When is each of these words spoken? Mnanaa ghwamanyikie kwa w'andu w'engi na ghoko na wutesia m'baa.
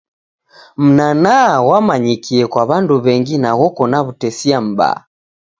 Mnanaa 0.83 1.51
ghwamanyikie 1.65 2.43
kwa 2.51 2.63
w'andu 2.69 2.95
w'engi 3.03 3.35
na 3.43 3.51
ghoko 3.59 3.83
na 3.91 3.99
wutesia 4.05 4.59
m'baa. 4.65 4.99